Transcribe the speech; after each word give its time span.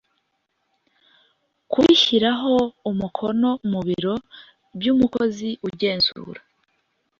kubishyiraho 1.71 2.53
umukono 2.89 3.49
mu 3.71 3.79
biro 3.87 4.15
by 4.77 4.85
umukozi 4.93 5.49
ugenzura 5.67 6.41